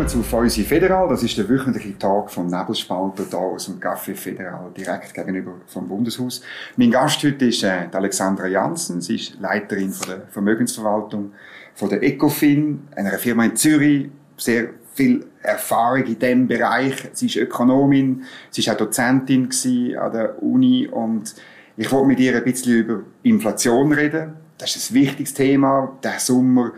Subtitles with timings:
[0.00, 1.10] willkommen zu Feusi Federal.
[1.10, 5.88] Das ist der wöchentliche Tag vom Nebelspalter hier aus dem Café Federal, direkt gegenüber vom
[5.88, 6.40] Bundeshaus.
[6.78, 9.02] Mein Gast heute ist äh, Alexandra Janssen.
[9.02, 11.32] Sie ist Leiterin von der Vermögensverwaltung
[11.74, 14.08] von der Ecofin, einer Firma in Zürich.
[14.38, 16.94] Sehr viel Erfahrung in diesem Bereich.
[17.12, 19.50] Sie ist Ökonomin, sie war auch Dozentin
[19.98, 21.34] an der Uni und
[21.76, 24.32] ich wollte mit ihr ein bisschen über Inflation reden.
[24.56, 25.94] Das ist ein wichtiges Thema.
[26.02, 26.72] Der Sommer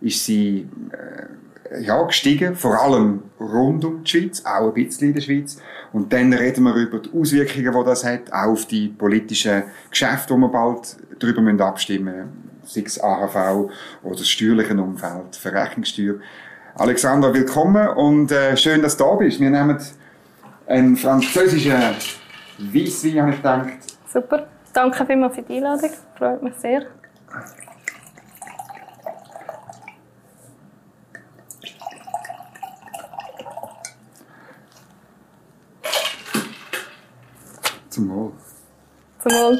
[0.00, 1.24] ist sie äh,
[1.80, 5.58] ja, gestiegen, vor allem rund um die Schweiz, auch ein bisschen in der Schweiz.
[5.92, 10.34] Und dann reden wir über die Auswirkungen, die das hat, auch auf die politischen Geschäfte,
[10.34, 13.70] wo wir bald darüber abstimmen müssen, sei es AHV
[14.02, 16.14] oder das steuerliche Umfeld, Verrechnungssteuer.
[16.74, 19.40] Alexander, willkommen und äh, schön, dass du da bist.
[19.40, 19.78] Wir nehmen
[20.66, 23.68] einen französischen Weisswein, habe ich gedacht.
[24.12, 26.86] Super, danke vielmals für die Einladung, freut mich sehr.
[37.98, 38.32] Zum Wohl.
[39.18, 39.58] Zum Wohl.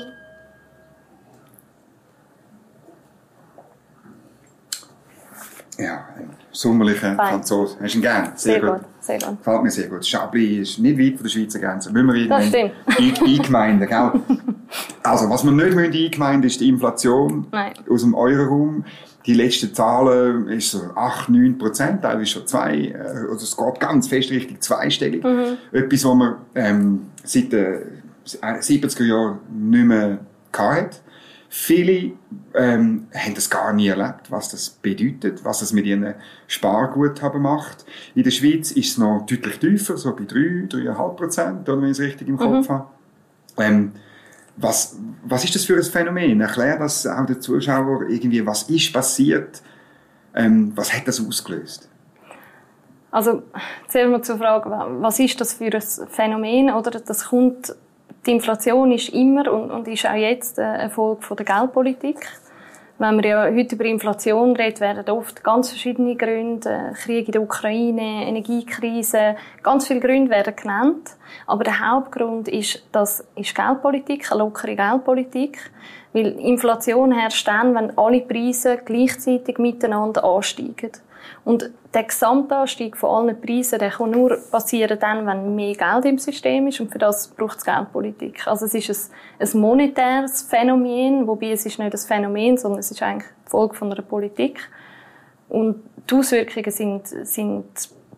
[5.76, 7.78] Ja, ein sommerlicher Franzose.
[7.80, 8.32] Hast du ihn gern?
[8.36, 8.70] Sehr, sehr gut.
[8.78, 8.80] gut.
[9.00, 9.38] Sehr gut.
[9.38, 10.06] Gefällt mir sehr gut.
[10.06, 11.92] Chablis ist nicht weit von der Schweizer Grenze.
[11.92, 14.12] Müssen wir irgendwann eingemeinden, gell?
[15.02, 17.72] Also, was wir nicht müssen eingemeinden ist die Inflation Nein.
[17.90, 18.84] aus dem Euroraum.
[19.26, 23.80] Die letzten Zahlen ist so 8, 9 Prozent, teilweise schon zwei, äh, also es geht
[23.80, 25.24] ganz fest Richtung zweistellig.
[25.24, 25.56] Mhm.
[25.72, 27.98] Etwas, was man ähm, seit den
[28.36, 30.18] 70er Jahren nicht mehr
[30.52, 30.90] hatten.
[31.50, 32.12] Viele
[32.54, 36.14] ähm, haben das gar nie erlebt, was das bedeutet, was das mit ihren
[36.46, 37.86] Sparguthaben macht.
[38.14, 41.92] In der Schweiz ist es noch deutlich tiefer, so bei 3, 3,5 Prozent, wenn ich
[41.92, 42.72] es richtig im Kopf mhm.
[42.72, 42.86] habe.
[43.56, 43.92] Ähm,
[44.56, 46.40] was, was ist das für ein Phänomen?
[46.40, 49.62] Erklär das auch den Zuschauern irgendwie, was ist passiert?
[50.34, 51.88] Ähm, was hat das ausgelöst?
[53.10, 53.42] Also,
[53.88, 54.68] zuerst mal zur Frage,
[55.00, 56.70] was ist das für ein Phänomen?
[56.70, 57.74] Oder das kommt
[58.26, 62.26] die Inflation ist immer und, und ist auch jetzt eine Folge der Geldpolitik.
[63.00, 67.42] Wenn wir ja heute über Inflation reden, werden oft ganz verschiedene Gründe, Krieg in der
[67.42, 71.10] Ukraine, Energiekrise, ganz viele Gründe werden genannt.
[71.46, 75.70] Aber der Hauptgrund ist, das ist Geldpolitik, eine lockere Geldpolitik.
[76.12, 80.90] Weil Inflation herrscht dann, wenn alle Preise gleichzeitig miteinander ansteigen.
[81.44, 86.18] Und der Gesamtanstieg von allen Preisen, der kann nur passieren dann, wenn mehr Geld im
[86.18, 88.46] System ist und für das braucht es Geldpolitik.
[88.46, 92.90] Also es ist ein, ein monetäres Phänomen, wobei es ist nicht ein Phänomen, sondern es
[92.90, 94.60] ist eigentlich die Folge von einer Politik.
[95.48, 97.64] Und die Auswirkungen sind, sind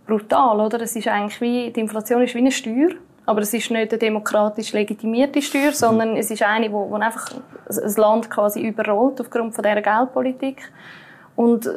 [0.06, 0.80] brutal, oder?
[0.80, 2.90] Es ist eigentlich wie, die Inflation ist wie eine Steuer,
[3.26, 7.32] aber es ist nicht eine demokratisch legitimierte Steuer, sondern es ist eine, wo einfach
[7.68, 10.72] ein Land quasi überrollt aufgrund von dieser Geldpolitik.
[11.36, 11.70] Und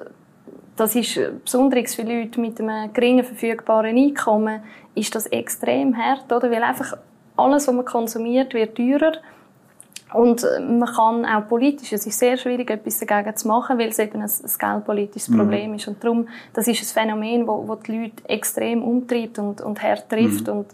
[0.76, 4.62] das ist äh, besonders für Leute mit einem geringen verfügbaren Einkommen
[4.96, 6.50] ist das extrem hart, oder?
[6.52, 6.98] Weil einfach
[7.36, 9.14] alles, was man konsumiert, wird teurer.
[10.14, 13.90] Und äh, man kann auch politisch, es ist sehr schwierig, etwas dagegen zu machen, weil
[13.90, 15.38] es eben ein, ein geldpolitisches mhm.
[15.38, 15.88] Problem ist.
[15.88, 20.10] Und darum, das ist ein Phänomen, das, das die Leute extrem umtreibt und, und hart
[20.10, 20.48] trifft.
[20.48, 20.54] Mhm.
[20.54, 20.68] Und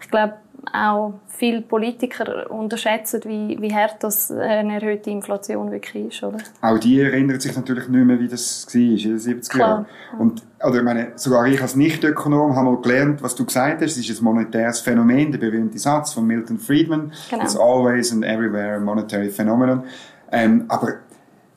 [0.00, 0.34] ich glaube,
[0.72, 6.22] auch viele Politiker unterschätzen, wie, wie hart das eine erhöhte Inflation wirklich ist.
[6.22, 6.38] Oder?
[6.60, 9.86] Auch die erinnern sich natürlich nicht mehr, wie das war in den 70er Jahren.
[10.18, 13.96] Und, oder, ich meine, sogar ich als Nicht-Ökonom habe mal gelernt, was du gesagt hast,
[13.96, 17.42] es ist ein monetäres Phänomen, der berühmte Satz von Milton Friedman, genau.
[17.42, 19.84] It's always and everywhere a monetary phenomenon.
[20.32, 20.94] Ähm, aber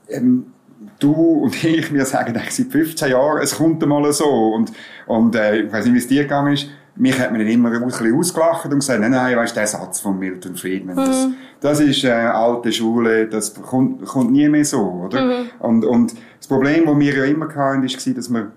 [0.09, 0.53] ähm,
[0.99, 4.25] du und ich, wir sagen eigentlich seit 15 Jahren, es kommt einmal so.
[4.53, 4.71] Und,
[5.07, 7.71] und äh, ich weiß nicht, wie es dir gegangen ist, mich hat man dann immer
[7.71, 10.99] ein bisschen ausgelacht und gesagt, nein, nein, weißt der Satz von Milton Friedman, mhm.
[10.99, 11.27] das,
[11.61, 15.21] das ist äh, alte Schule, das kommt, kommt nie mehr so, oder?
[15.25, 15.49] Mhm.
[15.59, 18.51] Und, und das Problem, das wir ja immer hatten, war, dass wir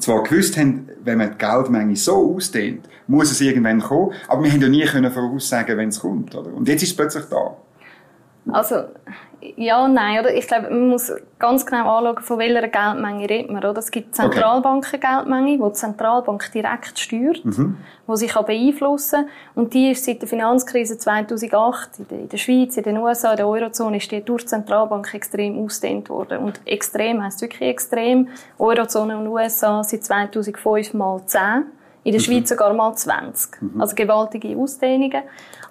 [0.00, 4.52] zwar gewusst haben, wenn man die Geldmenge so ausdehnt, muss es irgendwann kommen, aber wir
[4.52, 6.52] haben ja nie können voraussagen, wenn es kommt, oder?
[6.52, 7.56] Und jetzt ist es plötzlich da.
[8.52, 8.84] Also,
[9.56, 10.20] ja nein.
[10.20, 10.34] Oder?
[10.34, 13.64] Ich glaube, man muss ganz genau anschauen, von welcher Geldmenge redet man.
[13.64, 13.78] Oder?
[13.78, 17.78] Es gibt Zentralbanken-Geldmenge, die die Zentralbank direkt steuert, mhm.
[18.08, 19.30] die sich beeinflussen kann.
[19.54, 23.48] Und die ist seit der Finanzkrise 2008 in der Schweiz, in den USA, in der
[23.48, 26.38] Eurozone, ist die durch die Zentralbank extrem ausgedehnt worden.
[26.38, 28.28] Und extrem heisst wirklich extrem.
[28.58, 31.66] Eurozone und USA seit 2005 mal 10
[32.06, 32.24] in der mhm.
[32.24, 33.60] Schweiz sogar mal 20.
[33.60, 33.80] Mhm.
[33.80, 35.22] Also gewaltige Ausdehnungen.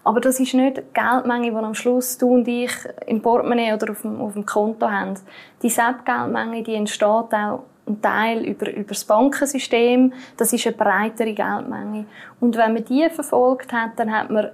[0.05, 2.71] Aber das ist nicht die Geldmenge, die am Schluss du und ich
[3.07, 5.15] im Portemonnaie oder auf dem, auf dem Konto haben.
[5.63, 10.13] Die Geldmenge, die entsteht auch ein Teil über, über das Bankensystem.
[10.37, 12.05] Das ist eine breitere Geldmenge.
[12.39, 14.51] Und wenn man die verfolgt hat, dann hat man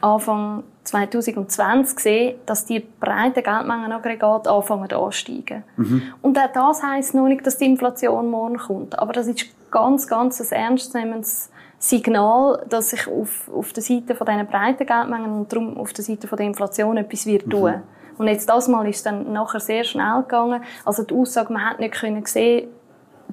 [0.00, 5.64] Anfang 2020 gesehen, dass die breiten Geldmengenaggregate anfangen ansteigen.
[5.76, 6.02] Mhm.
[6.22, 8.98] Und auch das heisst noch nicht, dass die Inflation morgen kommt.
[8.98, 11.51] Aber das ist ganz, ganz ein ernstzunehmendes
[11.82, 16.04] Signal, dass sich auf, auf der Seite von diesen breiten Geldmengen und darum auf der
[16.04, 17.72] Seite von der Inflation etwas wird tun.
[17.72, 17.82] Mhm.
[18.18, 20.62] Und jetzt das Mal ist dann nachher sehr schnell gegangen.
[20.84, 22.68] Also die Aussage, man hat nicht können sehen,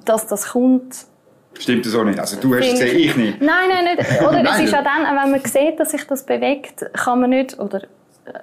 [0.04, 1.06] dass das kommt,
[1.58, 2.18] Stimmt das auch nicht?
[2.18, 3.42] Also du hast es gesehen, ich nicht.
[3.42, 4.22] Nein, nein, nicht.
[4.22, 4.46] Oder nein.
[4.54, 7.82] es ist auch dann, wenn man sieht, dass sich das bewegt, kann man nicht, oder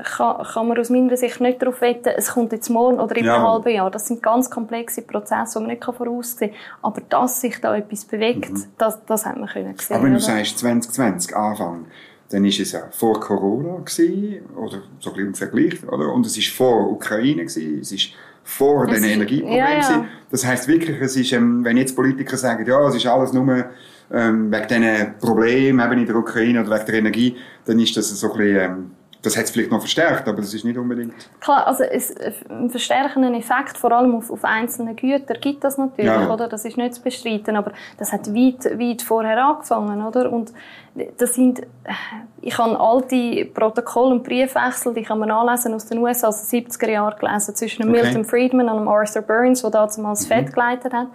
[0.03, 3.27] kann, kann man aus meiner Sicht nicht darauf wetten, es kommt jetzt morgen oder in
[3.27, 3.51] einem ja.
[3.51, 3.91] halben Jahr.
[3.91, 6.59] Das sind ganz komplexe Prozesse, die man nicht voraussehen kann.
[6.81, 8.63] Aber dass sich da etwas bewegt, mhm.
[8.77, 9.95] das, das hat man können sehen.
[9.95, 11.85] Aber wenn du sagst 2020, Anfang,
[12.29, 16.11] dann war es ja vor Corona gewesen, oder so ein bisschen im Vergleich, oder?
[16.11, 18.09] Und es war vor Ukraine gewesen, es ist
[18.43, 19.81] vor den Energieproblemen.
[19.81, 20.05] Ja, ja.
[20.31, 23.65] Das heißt wirklich, es ist, ähm, wenn jetzt Politiker sagen, ja, es ist alles nur
[24.11, 27.35] ähm, wegen diesen Problemen eben in der Ukraine oder wegen der Energie,
[27.65, 28.91] dann ist das so ein bisschen, ähm,
[29.21, 31.13] das hat es vielleicht noch verstärkt, aber das ist nicht unbedingt.
[31.39, 32.15] Klar, also es,
[32.49, 36.31] einen verstärkenden Effekt, vor allem auf, auf einzelne Güter, gibt das natürlich, ja.
[36.31, 36.47] oder?
[36.47, 40.31] Das ist nicht zu bestreiten, aber das hat weit, weit vorher angefangen, oder?
[40.31, 40.53] Und
[41.17, 41.61] das sind,
[42.41, 46.65] ich habe alte Protokolle und Briefwechsel, die kann man anlesen aus den USA aus den
[46.65, 48.03] 70er Jahren gelesen, zwischen okay.
[48.03, 50.33] Milton Friedman und Arthur Burns, der damals mhm.
[50.33, 51.07] FED geleitet hat.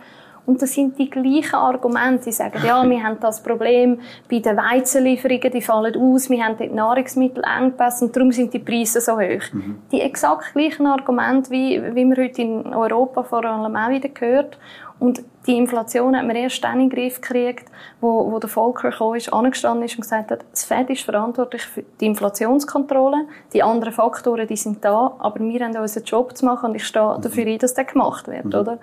[0.45, 2.25] Und das sind die gleichen Argumente.
[2.25, 6.57] Die sagen, ja, wir haben das Problem bei den Weizenlieferungen, die fallen aus, wir haben
[6.59, 9.53] dort Nahrungsmittelengpässe und darum sind die Preise so hoch.
[9.53, 9.79] Mhm.
[9.93, 14.59] Die exakt gleichen Argumente, wie, wie man heute in Europa vor allem auch wieder gehört.
[14.99, 17.69] Und die Inflation hat man erst dann in den Griff gekriegt,
[18.01, 21.63] wo, wo der Volker gekommen ist, angestanden ist und gesagt hat, das Fed ist verantwortlich
[21.63, 26.45] für die Inflationskontrolle, die anderen Faktoren, die sind da, aber wir haben unseren Job zu
[26.45, 28.55] machen und ich stehe dafür ein, dass der gemacht wird, mhm.
[28.55, 28.79] oder?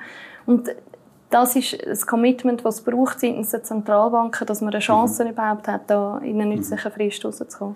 [0.45, 0.69] Und
[1.29, 5.31] das ist das Commitment, das es braucht seitens der Zentralbanken, dass man eine Chance mhm.
[5.31, 7.75] überhaupt hat, da in eine nützliche Frist rauszukommen.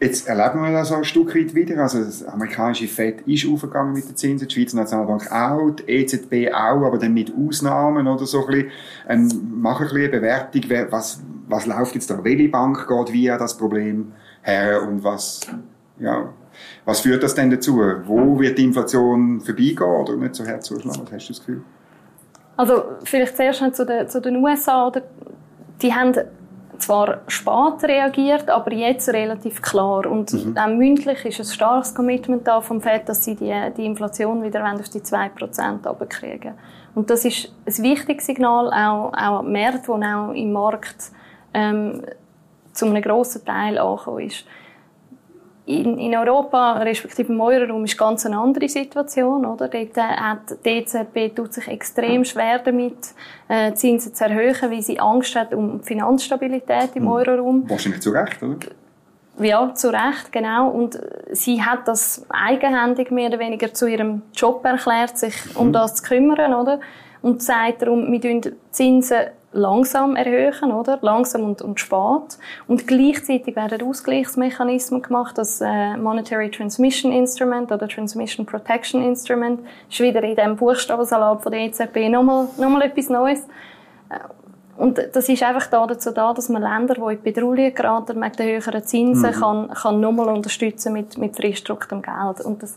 [0.00, 1.78] Jetzt erleben wir das so ein Stück weit wieder.
[1.78, 6.52] Also das amerikanische FED ist aufgegangen mit den Zinsen, die Schweizer Nationalbank auch, die EZB
[6.52, 8.70] auch, aber dann mit Ausnahmen oder so ein bisschen.
[9.08, 12.22] Ähm, mach ein bisschen eine Bewertung, was, was läuft jetzt da?
[12.22, 14.12] Welche Bank geht via das Problem
[14.42, 15.40] her und was,
[15.98, 16.28] ja,
[16.84, 17.80] was führt das denn dazu?
[18.04, 21.02] Wo wird die Inflation vorbeigehen oder nicht so herzuschlagen?
[21.04, 21.62] Was hast du das Gefühl?
[22.56, 24.86] Also vielleicht zuerst zu den, zu den USA.
[24.86, 25.02] Oder,
[25.82, 26.14] die haben
[26.78, 30.06] zwar spät reagiert, aber jetzt relativ klar.
[30.06, 30.56] Und mhm.
[30.56, 34.64] auch mündlich ist ein starkes Commitment da vom FED, dass sie die, die Inflation wieder
[34.72, 36.54] auf die 2% runterkriegen.
[36.94, 41.10] Und das ist ein wichtiges Signal auch, auch die Märkte, wo auch im Markt
[41.52, 42.02] ähm,
[42.72, 44.44] zu einem grossen Teil angekommen ist
[45.66, 49.68] in, in Europa, respektive im Euro-Raum, ist ganz eine andere Situation, oder?
[49.68, 52.96] Dort hat die EZB tut sich extrem schwer damit,
[53.48, 57.12] äh, Zinsen zu erhöhen, weil sie Angst hat um Finanzstabilität im hm.
[57.12, 57.70] Euro-Raum.
[57.70, 58.58] Wahrscheinlich zu Recht, oder?
[59.38, 60.68] Ja, zu Recht, genau.
[60.68, 61.00] Und
[61.32, 65.72] sie hat das eigenhändig mehr oder weniger zu ihrem Job erklärt, sich um hm.
[65.72, 66.80] das zu kümmern, oder?
[67.22, 70.98] Und sagt darum, wir Zinsen langsam erhöhen, oder?
[71.00, 72.38] Langsam und, und spät.
[72.68, 80.00] Und gleichzeitig werden Ausgleichsmechanismen gemacht, das äh, Monetary Transmission Instrument oder Transmission Protection Instrument ist
[80.00, 83.40] wieder in dem Buchstabensalat von der EZB nochmal, nochmal etwas Neues.
[84.10, 84.18] Äh,
[84.76, 88.36] und das ist einfach da dazu da, dass man Länder, die in Bedrohung geraten wegen
[88.36, 89.40] der höheren Zinsen, mhm.
[89.40, 92.40] kann, kann nochmal unterstützen mit, mit frischgedrucktem Geld.
[92.44, 92.76] Und das,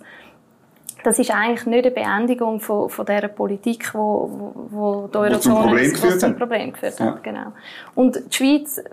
[1.07, 5.72] das ist eigentlich nicht eine Beendigung von, von dieser Politik, wo, wo, die Eurozone
[6.03, 7.15] was zum Problem geführt hat.
[7.15, 7.20] Ja.
[7.24, 7.53] Genau.
[7.96, 8.84] Und die Schweiz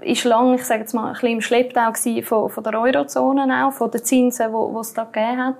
[0.00, 3.72] ist lange, ich sage jetzt mal, ein bisschen im Schlepptau von, von der Eurozone auch,
[3.72, 5.56] von den Zinsen, die es da gegeben hat.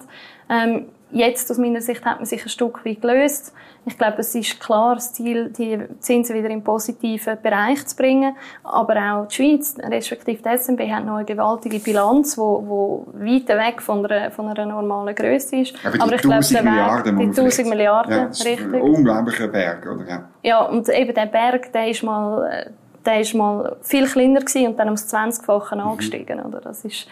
[0.49, 3.53] Ähm, Jetzt, aus meiner Sicht, hat man sich ein Stück weit gelöst.
[3.87, 8.35] Ich glaube, es ist klar das Ziel, die Zinsen wieder in positiven Bereich zu bringen.
[8.65, 13.07] Aber auch die Schweiz, respektive die SNB, hat noch eine gewaltige Bilanz, die wo, wo
[13.15, 15.75] weit weg von einer, von einer normalen Größe ist.
[15.85, 18.75] Aber, Aber ich glaube, der Milliarden, die 1000 Milliarden, ja, richtig.
[18.75, 20.09] Ein unglaublicher Berg, oder?
[20.09, 20.29] Ja.
[20.43, 22.73] ja, und eben der Berg, der ist mal,
[23.05, 25.81] der ist mal viel kleiner gewesen und dann ums 20-fache mhm.
[25.81, 26.61] angestiegen, oder?
[26.61, 27.07] Das ist,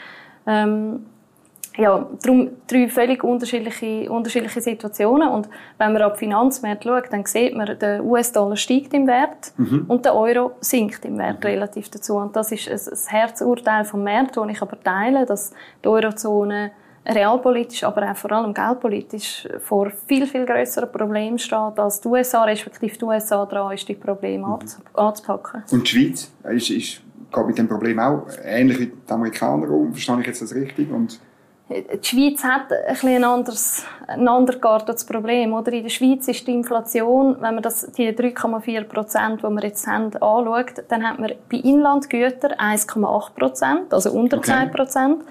[0.47, 1.07] ähm,
[1.77, 5.29] ja, darum drei völlig unterschiedliche, unterschiedliche Situationen.
[5.29, 5.49] Und
[5.79, 9.85] wenn man auf die Finanzmärkte schaut, dann sieht man, der US-Dollar steigt im Wert mhm.
[9.89, 11.47] und der Euro sinkt im Wert mhm.
[11.47, 12.17] relativ dazu.
[12.17, 15.53] Und das ist ein, ein Herzurteil vom Markt, das ich aber teile, dass
[15.83, 16.73] die Eurozone
[17.05, 22.45] realpolitisch, aber auch vor allem geldpolitisch vor viel, viel größeren Problemen steht, als die USA,
[22.45, 24.59] respektive die USA dran ist, die Probleme mhm.
[24.95, 25.65] anzupacken.
[25.71, 27.03] Und die Schweiz ist, ist
[27.33, 29.93] geht mit dem Problem auch ähnlich wie die Amerikaner um?
[29.93, 30.91] Verstehe ich jetzt das richtig?
[30.91, 31.19] Und
[31.69, 35.53] die Schweiz hat ein, ein anderes, ein anderes geartetes Problem.
[35.53, 35.73] Oder?
[35.73, 39.87] In der Schweiz ist die Inflation, wenn man das, die 3,4 Prozent, die wir jetzt
[39.87, 44.53] haben, anschaut, dann hat man bei Inlandgütern 1,8 Prozent, also unter okay.
[44.53, 45.25] 2 Prozent.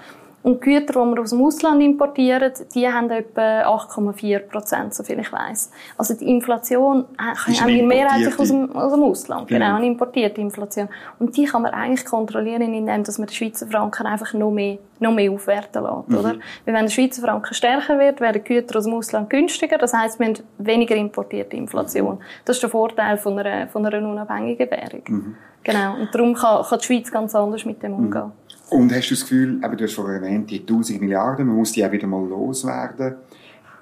[0.43, 5.19] Und die Güter, die wir aus dem Ausland importieren, die haben etwa 8,4 Prozent, soviel
[5.19, 5.71] ich weiß.
[5.97, 9.47] Also die Inflation äh, haben wir mehrheitlich aus dem, aus dem Ausland.
[9.47, 9.65] Genau.
[9.65, 10.89] genau, eine importierte Inflation.
[11.19, 14.79] Und die kann man eigentlich kontrollieren, indem dass man den Schweizer Franken einfach noch mehr,
[14.99, 16.17] noch mehr aufwerten lässt, mhm.
[16.17, 16.35] oder?
[16.65, 19.77] Weil wenn der Schweizer Franken stärker wird, werden die Güter aus dem Ausland günstiger.
[19.77, 22.19] Das heisst, wir haben weniger importierte Inflation.
[22.45, 25.03] Das ist der Vorteil von einer, von einer unabhängigen Währung.
[25.07, 25.35] Mhm.
[25.63, 25.95] Genau.
[25.99, 28.25] Und darum kann, kann die Schweiz ganz anders mit dem umgehen.
[28.25, 28.40] Mhm.
[28.71, 31.73] Und hast du das Gefühl, eben, du hast vorher erwähnt, die 1000 Milliarden, man muss
[31.73, 33.15] die auch wieder mal loswerden.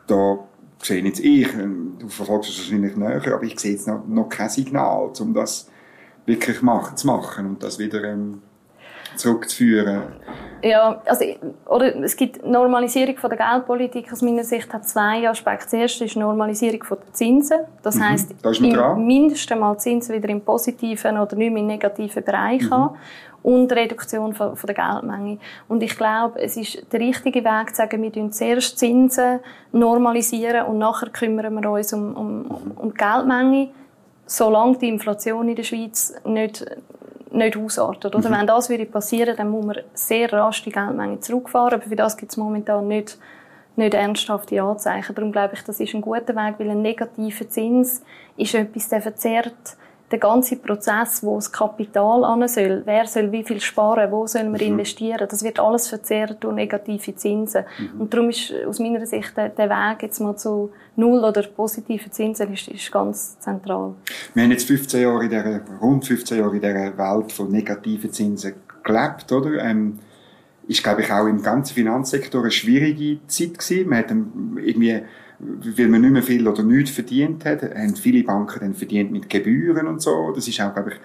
[0.08, 0.40] Da
[0.82, 4.30] sehe jetzt ich, ähm, du verfolgst es wahrscheinlich näher, aber ich sehe jetzt noch, noch
[4.30, 5.70] kein Signal, um das
[6.26, 6.64] wirklich
[6.96, 8.42] zu machen und das wieder ähm,
[9.16, 10.04] zurückzuführen.
[10.62, 11.26] Ja, also,
[11.68, 15.66] oder es gibt Normalisierung von der Geldpolitik aus meiner Sicht hat zwei Aspekte.
[15.66, 17.60] Das erste ist Normalisierung von den Zinsen.
[17.82, 22.24] Das mhm, heisst, da mindestens mal Zinsen wieder im positiven oder nicht mehr im negativen
[22.24, 22.72] Bereich mhm.
[22.72, 22.98] haben
[23.42, 25.38] und Reduktion von, von, der Geldmenge.
[25.68, 29.40] Und ich glaube, es ist der richtige Weg zu sagen, wir tun zuerst Zinsen
[29.72, 33.70] normalisieren und nachher kümmern wir uns um, um, um die Geldmenge,
[34.26, 36.66] solange die Inflation in der Schweiz nicht
[37.40, 38.16] nicht ausartet.
[38.16, 38.30] Oder?
[38.30, 38.34] Mhm.
[38.34, 41.80] Wenn das würde passieren, dann muss man sehr rasch die Geldmenge zurückfahren.
[41.80, 43.18] Aber für das gibt es momentan nicht,
[43.76, 45.16] nicht ernsthafte Anzeichen.
[45.16, 48.04] Darum glaube ich, das ist ein guter Weg, weil ein negativer Zins
[48.38, 49.78] ist etwas, der verzerrt
[50.12, 54.44] der ganze Prozess, wo das Kapital an soll, wer soll wie viel sparen, wo soll
[54.46, 54.68] man mhm.
[54.68, 57.66] investieren, das wird alles verzehrt durch negative Zinsen.
[57.78, 58.02] Mhm.
[58.02, 62.12] Und darum ist aus meiner Sicht der, der, Weg jetzt mal zu null oder positiven
[62.12, 63.94] Zinsen ist, ist ganz zentral.
[64.34, 68.12] Wir haben jetzt 15 Jahre in dieser, rund 15 Jahre in dieser Welt von negativen
[68.12, 69.64] Zinsen gelebt, oder?
[69.64, 70.00] Ähm,
[70.68, 73.90] ist, glaube ich, auch im ganzen Finanzsektor eine schwierige Zeit gewesen.
[73.90, 74.12] Man hat
[74.64, 75.02] irgendwie
[75.40, 79.30] weil man nicht mehr viel oder nichts verdient hat, haben viele Banken dann verdient mit
[79.30, 80.32] Gebühren und so.
[80.36, 81.00] Das ist auch, glaube ich,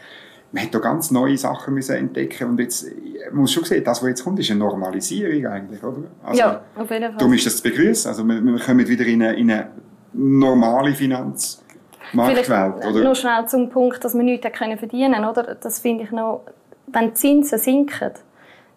[0.53, 2.87] man hat da ganz neue Sachen müssen entdecken und jetzt
[3.31, 6.05] man muss schon sehen, das, was jetzt kommt, ist eine Normalisierung eigentlich, oder?
[6.23, 7.19] Also, ja, auf jeden Fall.
[7.19, 8.09] Darum ist das zu begrüßen.
[8.09, 9.71] Also wir, wir kommen wieder in eine, in eine
[10.13, 13.05] normale Finanzmarktwelt, oder?
[13.05, 15.57] Nur schnell zum Punkt, dass wir nichts verdienen können, oder?
[15.57, 16.43] Das finde ich noch,
[16.87, 18.13] wenn die Zinsen sinken,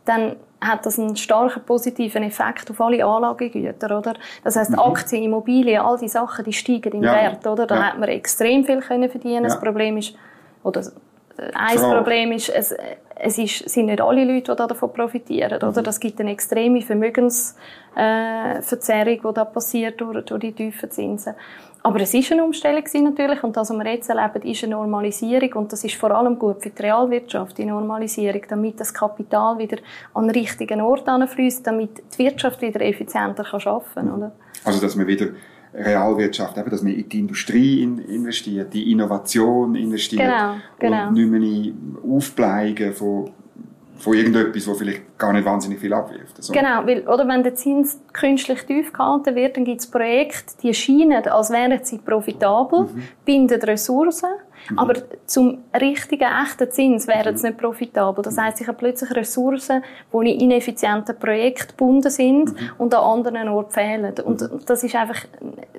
[0.07, 4.15] dann hat das einen starken positiven Effekt auf alle Anlagegüter, oder?
[4.43, 4.79] Das heißt, mhm.
[4.79, 7.13] Aktien, Immobilien, all die Sachen, die steigen im ja.
[7.13, 7.67] Wert, oder?
[7.67, 7.83] Da ja.
[7.83, 9.43] hat man extrem viel können verdienen.
[9.43, 9.49] Ja.
[9.49, 10.15] Das Problem ist,
[10.63, 10.81] oder
[11.53, 11.93] ein Frau.
[11.93, 12.75] Problem ist, es,
[13.15, 15.71] es ist, sind nicht alle Leute, die davon profitieren, oder?
[15.71, 15.83] Mhm.
[15.83, 21.35] Das gibt eine extreme Vermögensverzerrung, äh, die da passiert durch, durch die tiefen Zinsen.
[21.87, 25.53] Aber es ist eine Umstellung natürlich und das, was wir jetzt erleben, ist eine Normalisierung
[25.53, 29.77] und das ist vor allem gut für die Realwirtschaft, die Normalisierung, damit das Kapital wieder
[30.13, 34.13] an den richtigen Ort anfließt, damit die Wirtschaft wieder effizienter kann arbeiten kann.
[34.13, 34.31] Oder?
[34.65, 35.27] Also, dass man wieder
[35.73, 41.07] Realwirtschaft, eben, dass man in die Industrie investiert, die Innovation investiert genau, genau.
[41.07, 43.31] und nicht mehr in Aufbleiben von
[43.97, 46.37] von irgendetwas, was vielleicht gar nicht wahnsinnig viel abwirft.
[46.37, 46.53] Also.
[46.53, 50.73] Genau, weil, oder wenn der Zins künstlich tief gehalten wird, dann gibt es Projekte, die
[50.73, 53.03] scheinen, als wären sie profitabel, mhm.
[53.25, 54.29] binden Ressourcen,
[54.69, 54.79] mhm.
[54.79, 54.93] aber
[55.25, 57.53] zum richtigen, echten Zins wären sie mhm.
[57.53, 58.23] nicht profitabel.
[58.23, 62.69] Das heisst, ich habe plötzlich Ressourcen, die in ineffizienten Projekten gebunden sind mhm.
[62.77, 64.13] und an anderen Orten fehlen.
[64.23, 64.59] Und mhm.
[64.65, 65.25] das ist einfach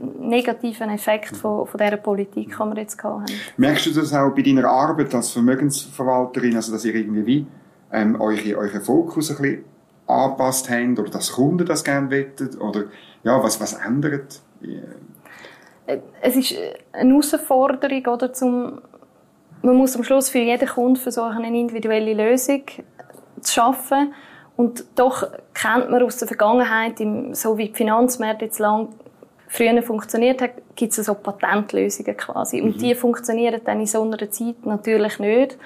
[0.01, 3.25] ein negativer Effekt von, von dieser Politik, die wir jetzt haben.
[3.57, 7.47] Merkst du das auch bei deiner Arbeit als Vermögensverwalterin, also dass ihr irgendwie wie
[7.93, 9.65] ähm, eure, euren Fokus ein bisschen
[10.07, 12.85] angepasst habt oder dass Kunden das gerne wettet oder
[13.23, 14.41] ja, was, was ändert?
[15.87, 16.55] Äh, es ist
[16.93, 18.81] eine Herausforderung, oder, zum,
[19.63, 22.63] man muss am Schluss für jeden Kunden versuchen, eine individuelle Lösung
[23.41, 24.15] zu schaffen
[24.57, 26.99] und doch kennt man aus der Vergangenheit,
[27.33, 28.89] so wie die Finanzmärkte jetzt lang
[29.49, 32.61] früher funktioniert hat, gibt es so Patentlösungen quasi.
[32.61, 32.81] Und mhm.
[32.81, 35.59] die funktionieren dann in so einer Zeit natürlich nicht.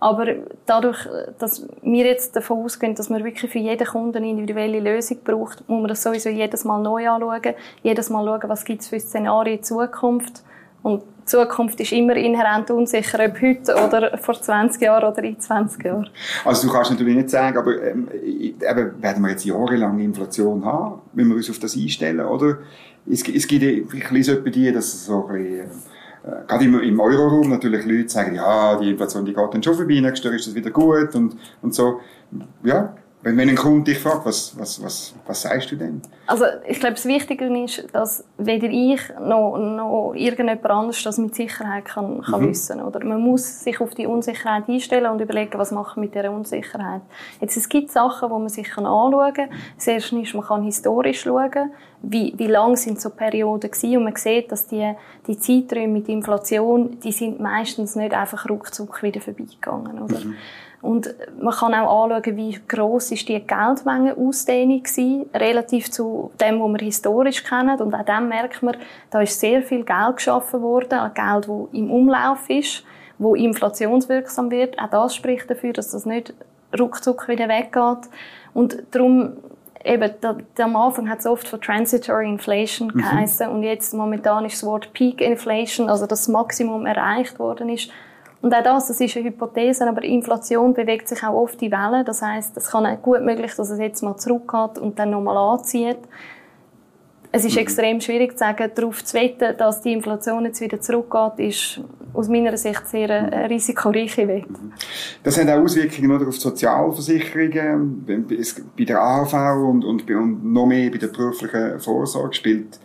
[0.00, 0.26] Aber
[0.64, 1.06] dadurch,
[1.38, 5.68] dass wir jetzt davon ausgehen, dass man wirklich für jeden Kunden eine individuelle Lösung braucht,
[5.68, 7.54] muss man das sowieso jedes Mal neu anschauen.
[7.82, 10.42] Jedes Mal schauen, was gibt es für Szenarien in Zukunft.
[10.82, 15.38] Und die Zukunft ist immer inhärent unsicher, ob heute oder vor 20 Jahren oder in
[15.38, 16.08] 20 Jahren.
[16.46, 21.02] Also du kannst natürlich nicht sagen, aber ähm, eben, werden wir jetzt jahrelang Inflation haben,
[21.12, 22.58] wenn wir uns auf das einstellen, oder?
[23.06, 25.60] Es, es gibt, ich lese etwa die, dass es so ein bisschen,
[26.22, 29.74] äh, gerade im, im Euroraum natürlich Leute sagen, ja, die Inflation, die geht dann schon
[29.74, 32.00] vorbei, nächstes Jahr ist das wieder gut und, und so.
[32.62, 36.00] Ja, Wenn, wenn ein Kunde dich fragt, was, was, was, was sagst du denn?
[36.26, 41.34] Also ich glaube, das Wichtige ist, dass weder ich noch, noch irgendjemand anderes das mit
[41.34, 42.48] Sicherheit kann, kann mhm.
[42.48, 46.14] wissen oder Man muss sich auf die Unsicherheit einstellen und überlegen, was machen wir mit
[46.14, 47.02] dieser Unsicherheit.
[47.42, 49.50] Jetzt, es gibt Sachen, die man sich anschauen kann.
[49.76, 51.72] Das erste ist, man kann historisch schauen,
[52.02, 54.94] wie, wie lang sind so Perioden gewesen und man sieht, dass die,
[55.26, 60.00] die Zeiträume mit Inflation, die sind meistens nicht einfach ruckzuck wieder vorbeigegangen.
[60.00, 60.20] Oder?
[60.20, 60.36] Mhm.
[60.82, 66.70] Und man kann auch anschauen, wie gross ist die Geldmengenausdehnung war, relativ zu dem, was
[66.70, 67.78] wir historisch kennen.
[67.80, 68.76] Und auch dann merkt man,
[69.10, 72.82] da ist sehr viel Geld geschaffen worden, Geld, das im Umlauf ist,
[73.18, 74.78] wo inflationswirksam wird.
[74.78, 76.32] Auch das spricht dafür, dass das nicht
[76.78, 78.10] ruckzuck wieder weggeht.
[78.54, 79.34] Und darum,
[79.84, 82.98] eben, da, am Anfang hat es oft von Transitory Inflation mhm.
[82.98, 87.90] geheißen und jetzt momentan ist das Wort Peak Inflation, also das Maximum erreicht worden ist.
[88.42, 92.04] Und auch das, das ist eine Hypothese, aber Inflation bewegt sich auch oft die Wellen.
[92.04, 95.36] Das heißt, es kann auch gut möglich, dass es jetzt mal zurückgeht und dann nochmal
[95.36, 95.98] anzieht.
[97.32, 97.60] Es ist mhm.
[97.60, 101.80] extrem schwierig zu sagen, darauf zu wetten, dass die Inflation jetzt wieder zurückgeht, ist
[102.12, 104.50] aus meiner Sicht sehr ein risikoreicher Weg.
[104.50, 104.72] Mhm.
[105.22, 108.04] Das hat auch Auswirkungen oder, auf die Sozialversicherungen.
[108.76, 109.34] Bei der AHV
[109.68, 112.80] und, und, und noch mehr bei der beruflichen Vorsorge spielt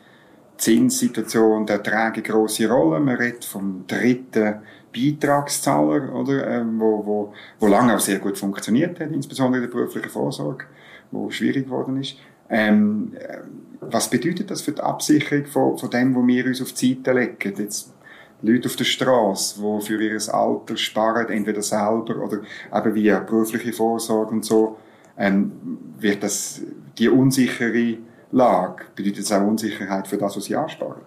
[0.57, 3.00] Zinssituation der Erträge eine grosse Rolle.
[3.00, 4.55] Man redet vom dritten
[4.93, 9.75] Beitragszahler, oder, ähm, wo, wo, wo lange auch sehr gut funktioniert hat, insbesondere in der
[9.75, 10.65] beruflichen Vorsorge,
[11.12, 12.15] wo schwierig geworden ist.
[12.50, 13.39] Ähm, äh,
[13.81, 17.12] was bedeutet das für die Absicherung von, von dem, wo wir uns auf die Seite
[17.12, 17.53] legen?
[17.57, 17.93] Jetzt
[18.41, 22.41] Leute auf der Straße, die für ihr Alter sparen, entweder selber oder
[22.74, 24.77] eben via berufliche Vorsorge und so,
[25.17, 25.51] ähm,
[26.00, 26.62] wird das
[26.97, 27.97] die unsichere
[28.32, 31.01] Lage, bedeutet das auch Unsicherheit für das, was sie ansparen?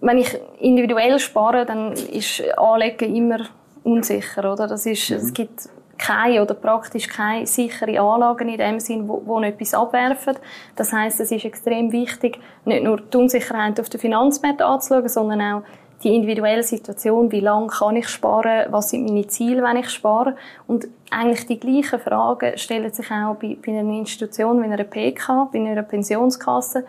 [0.00, 3.40] wenn ich individuell spare, dann ist Anlegen immer
[3.84, 4.66] unsicher, oder?
[4.66, 5.16] Das ist, mhm.
[5.16, 10.36] es gibt keine oder praktisch keine sichere Anlagen in dem Sinn, wo, wo etwas abwerfen.
[10.76, 15.40] Das heißt, es ist extrem wichtig, nicht nur die Unsicherheit auf den Finanzmärkten anzuschauen, sondern
[15.40, 15.62] auch
[16.02, 20.36] die individuelle Situation, wie lange kann ich sparen, was sind meine Ziele, wenn ich spare.
[20.66, 25.48] Und eigentlich die gleichen Fragen stellen sich auch bei, bei einer Institution wie einer PK,
[25.52, 26.84] bei einer Pensionskasse,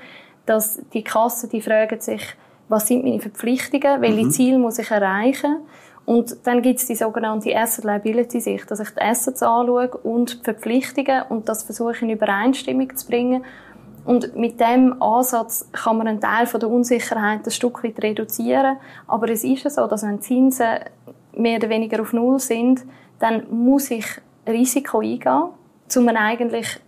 [0.45, 2.23] dass die Kassen, die fragen sich,
[2.67, 4.31] was sind meine Verpflichtungen, welche mhm.
[4.31, 5.57] Ziele muss ich erreichen.
[6.05, 10.39] Und dann gibt es die sogenannte Asset Liability Sicht, dass ich die Assets anschaue und
[10.39, 13.43] die Verpflichtungen und das versuche in Übereinstimmung zu bringen.
[14.05, 18.77] Und mit dem Ansatz kann man einen Teil von der Unsicherheit ein Stück weit reduzieren.
[19.07, 20.79] Aber es ist ja so, dass wenn Zinsen
[21.33, 22.85] mehr oder weniger auf Null sind,
[23.19, 24.05] dann muss ich
[24.47, 25.49] Risiko eingehen,
[25.95, 26.79] um eigentlich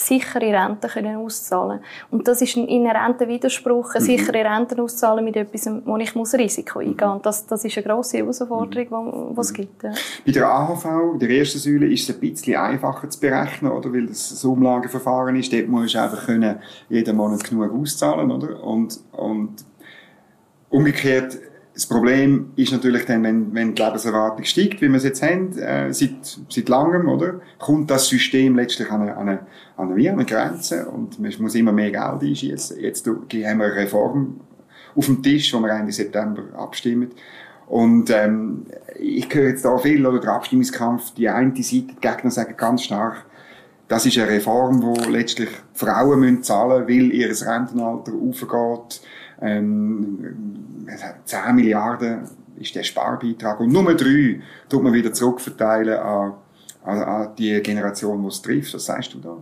[0.00, 4.06] sichere Renten können auszahlen Und das ist ein inhärenter Widerspruch, eine mhm.
[4.06, 7.16] sichere Rente auszahlen mit etwas, wo ich muss Risiko eingehen muss.
[7.16, 9.82] Und das, das ist eine grosse Herausforderung, die es gibt.
[9.82, 9.92] Ja.
[10.24, 13.92] Bei der AHV, der ersten Säule, ist es ein bisschen einfacher zu berechnen, oder?
[13.92, 15.52] Weil das ein Umlageverfahren ist.
[15.52, 18.62] Dort musst du einfach können, jeden Monat genug auszahlen, oder?
[18.62, 19.64] Und, und
[20.70, 21.38] umgekehrt,
[21.80, 25.56] das Problem ist natürlich dann, wenn, wenn die Lebenserwartung steigt, wie wir es jetzt haben,
[25.56, 27.40] äh, seit, seit langem, oder?
[27.58, 29.38] Kommt das System letztlich an eine, an eine,
[29.78, 32.78] an eine Grenze und man muss immer mehr Geld einschießen.
[32.78, 34.40] Jetzt haben wir eine Reform
[34.94, 37.12] auf dem Tisch, wo wir Ende September abstimmen.
[37.66, 38.66] Und ähm,
[38.98, 42.82] ich höre jetzt da viel, oder der Abstimmungskampf, die eine Seite, die Gegner sagen ganz
[42.82, 43.24] stark,
[43.88, 49.00] das ist eine Reform, wo letztlich Frauen müssen zahlen müssen, weil ihr Rentenalter aufgeht
[49.40, 50.69] ähm,
[51.24, 56.34] 10 Milliarden ist der Sparbeitrag und nur drei tut man wieder zurückverteilen an,
[56.84, 58.74] an, an die Generation, die es trifft.
[58.74, 59.36] Was sagst du da?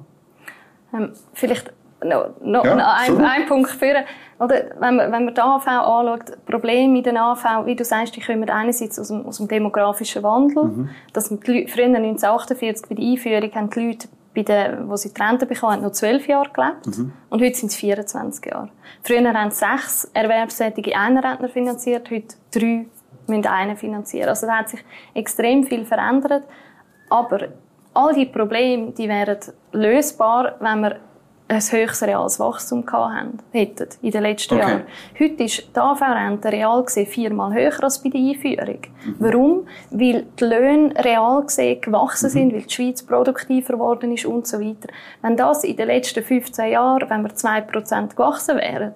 [0.96, 1.72] Ähm, vielleicht
[2.04, 4.04] noch, noch, ja, noch ein, ein, Punkt führen.
[4.38, 8.14] Oder, wenn, man, wenn man die AV anschaut, Probleme mit den AV, wie du sagst,
[8.14, 10.90] die kommen einerseits aus dem, aus dem demografischen Wandel, mhm.
[11.12, 14.08] dass die Leute, früher 1948 bei der Einführung haben die Leute
[14.38, 16.86] bei den, wo sie die Rente bekommen, haben noch zwölf Jahre gelebt.
[16.86, 17.12] Mhm.
[17.28, 18.70] Und heute sind es 24 Jahre.
[19.02, 22.86] Früher haben sechs Erwerbstätige einen Rentner finanziert, heute drei
[23.26, 24.28] müssen einen finanzieren.
[24.28, 26.44] Also da hat sich extrem viel verändert.
[27.10, 27.48] Aber
[27.94, 29.38] all die Probleme, die wären
[29.72, 30.96] lösbar, wenn wir
[31.48, 34.68] ein höchst reales Wachstum hatten, hätten in den letzten okay.
[34.68, 34.82] Jahren.
[35.18, 38.80] Heute ist die AV-Rente real gesehen viermal höher als bei der Einführung.
[39.04, 39.16] Mhm.
[39.18, 39.66] Warum?
[39.90, 42.32] Weil die Löhne real gesehen gewachsen mhm.
[42.32, 44.88] sind, weil die Schweiz produktiver geworden ist und so weiter.
[45.22, 48.92] Wenn das in den letzten 15 Jahren, wenn wir 2% gewachsen wären,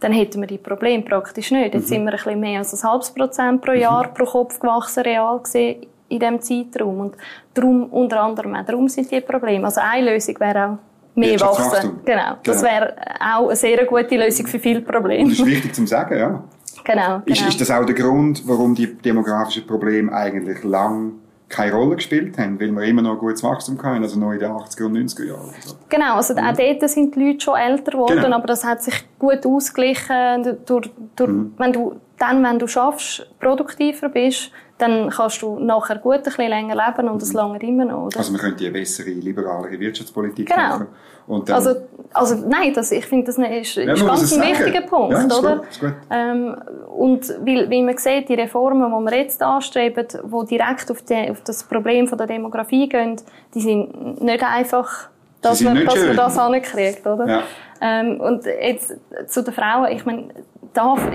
[0.00, 1.72] dann hätten wir die Probleme praktisch nicht.
[1.72, 1.88] Jetzt mhm.
[1.88, 4.14] sind wir ein bisschen mehr als ein halbes Prozent pro Jahr mhm.
[4.14, 7.00] pro Kopf gewachsen, real gesehen, in diesem Zeitraum.
[7.00, 7.16] Und
[7.54, 9.64] darum, unter anderem darum sind die Probleme.
[9.64, 10.78] Also eine Lösung wäre auch,
[11.16, 12.00] mehr wachsen.
[12.04, 12.36] Genau.
[12.42, 12.72] Das genau.
[12.72, 15.30] wäre auch eine sehr gute Lösung für viele Probleme.
[15.30, 16.44] Das ist wichtig zu sagen, ja.
[16.84, 17.48] Genau, Ist, genau.
[17.48, 21.14] ist das auch der Grund, warum die demografischen Probleme eigentlich lang
[21.48, 24.50] keine Rolle gespielt haben, weil wir immer noch gutes Wachstum hatten, also noch in den
[24.50, 25.54] 80er und 90er Jahren.
[25.64, 25.74] So.
[25.88, 26.40] Genau, also mhm.
[26.40, 28.36] auch dort sind die Leute schon älter geworden, genau.
[28.36, 30.58] aber das hat sich gut ausgeglichen.
[30.66, 31.54] Durch, durch, mhm.
[31.56, 36.48] wenn du, dann, wenn du schaffst, produktiver bist, dann kannst du nachher gut ein bisschen
[36.48, 37.36] länger leben und es mhm.
[37.36, 38.06] lange immer noch.
[38.06, 38.18] Oder?
[38.18, 40.68] Also man könnte eine bessere, liberalere Wirtschaftspolitik genau.
[40.68, 40.86] machen.
[41.26, 41.74] Und also,
[42.12, 45.38] also nein, das, ich finde, das ist, ja, ist ganz ein wichtiger Punkt, ja, ist
[45.38, 45.56] oder?
[45.56, 45.94] Gut, ist gut.
[46.10, 46.56] Ähm,
[46.96, 51.30] und weil, wie man sieht, die Reformen, die wir jetzt anstreben, die direkt auf, die,
[51.30, 53.16] auf das Problem von der Demografie gehen,
[53.54, 55.08] die sind nicht einfach,
[55.46, 57.26] dass, man, dass man das ankriegt, oder?
[57.26, 57.42] Ja.
[57.80, 60.28] Ähm, und jetzt zu den Frauen, ich meine,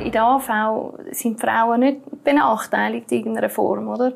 [0.03, 4.13] in der AV sind Frauen nicht benachteiligt in irgendeiner Form, oder?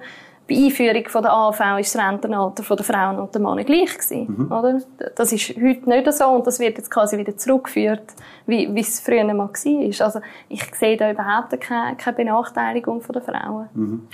[0.47, 3.93] Bei Einführung von der AV war das Rentenalter von der Frauen und der Männer gleich
[3.97, 4.51] gewesen, mhm.
[4.51, 4.79] oder?
[5.15, 8.13] Das ist heute nicht so und das wird jetzt quasi wieder zurückgeführt,
[8.45, 10.05] wie, wie es früher mal war.
[10.05, 13.69] Also ich sehe da überhaupt keine, keine Benachteiligung von der Frauen.
[13.73, 14.07] Mhm.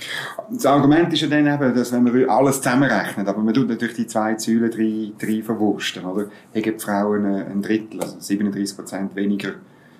[0.50, 3.96] Das Argument ist ja dann eben, dass wenn man alles zusammenrechnet, aber man tut natürlich
[3.96, 6.26] die zwei Säulen drei, drei verwursten, oder?
[6.54, 9.50] Hier gibt Frauen ein Drittel, also 37 Prozent weniger,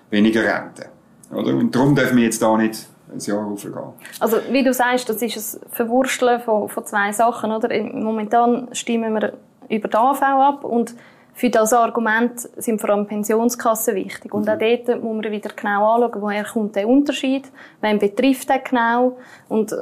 [0.09, 0.87] weniger Rente.
[1.31, 1.55] Oder?
[1.55, 3.75] Und darum dürfen wir jetzt da nicht ein Jahr raufgehen.
[4.21, 7.53] Also, wie du sagst, das ist ein Verwursteln von, von zwei Sachen.
[7.53, 7.69] Oder?
[7.83, 9.33] Momentan stimmen wir
[9.69, 10.95] über die AV ab und
[11.35, 14.35] für das Argument sind vor allem Pensionskassen wichtig.
[14.35, 14.85] Und auch mhm.
[14.85, 19.17] dort muss man wieder genau anschauen, woher kommt der Unterschied, wen betrifft der genau.
[19.49, 19.75] Und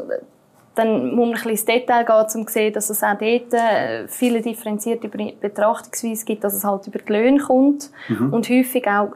[0.76, 3.52] dann muss man ein bisschen ins Detail gehen, um zu sehen, dass es auch dort
[3.52, 8.32] äh, viele differenzierte Betrachtungsweise gibt, dass es halt über die Löhne kommt mhm.
[8.32, 9.10] und häufig auch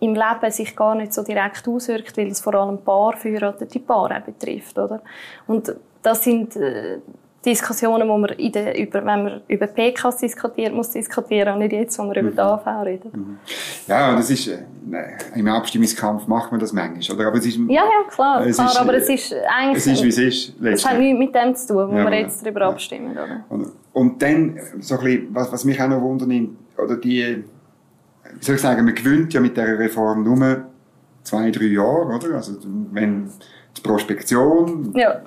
[0.00, 4.22] im Leben sich gar nicht so direkt auswirkt, weil es vor allem Paar verheiratete Paare
[4.24, 5.00] betrifft, oder?
[5.46, 6.98] Und das sind äh,
[7.44, 11.72] Diskussionen, wo man in der, über, wenn man über PKs diskutiert, muss diskutieren und nicht
[11.72, 12.40] jetzt, wo wir über die mhm.
[12.40, 13.10] AV reden.
[13.12, 13.38] Mhm.
[13.86, 14.58] Ja, das ist, äh,
[15.34, 17.28] im Abstimmungskampf macht man das manchmal, oder?
[17.28, 19.78] Aber es ist, ja, ja, klar, es klar ist, aber es ist eigentlich...
[19.78, 20.62] Es ist, wie es ist.
[20.62, 22.68] Es hat nichts mit dem zu tun, wo ja, wir jetzt darüber ja.
[22.68, 23.44] abstimmen, oder?
[23.48, 26.28] Und, und dann, so ein bisschen, was, was mich auch noch wundert,
[26.76, 27.42] oder die,
[28.38, 30.64] wie soll ich sagen, man gewinnt ja mit dieser Reform nur
[31.22, 32.34] zwei, drei Jahre, oder?
[32.34, 32.54] Also,
[32.92, 33.30] wenn
[33.76, 35.20] die Prospektion ja.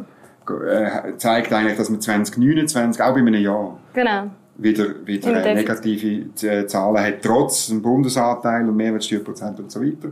[0.50, 4.30] äh, zeigt eigentlich, dass man 2029, auch in einem Jahr, genau.
[4.58, 10.12] wieder, wieder äh, negative äh, Zahlen hat, trotz dem Bundesanteil und Mehrwertsteuerprozent und so weiter.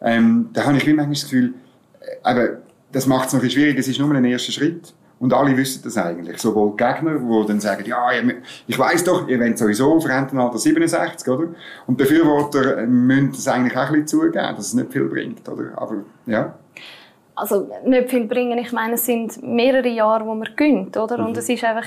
[0.00, 1.54] Ähm, da habe ich wie manchmal das Gefühl,
[2.00, 2.48] äh, aber
[2.90, 4.92] das macht es noch ein bisschen schwierig, es ist nur ein erster Schritt.
[5.22, 6.38] Und alle wissen das eigentlich.
[6.38, 8.10] Sowohl die Gegner, die dann sagen, ja,
[8.66, 11.46] ich weiss doch, ihr wollt sowieso auf Rentenalter 67, oder?
[11.86, 15.48] Und Befürworter äh, müssen das eigentlich auch ein bisschen zugeben, dass es nicht viel bringt,
[15.48, 15.74] oder?
[15.76, 16.58] Aber, ja.
[17.36, 18.58] Also, nicht viel bringen.
[18.58, 21.18] Ich meine, es sind mehrere Jahre, wo man gönnt, oder?
[21.18, 21.26] Mhm.
[21.26, 21.86] Und es ist einfach,